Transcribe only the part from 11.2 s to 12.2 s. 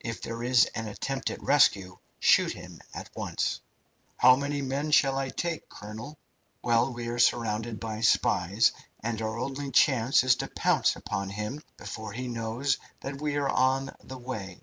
him before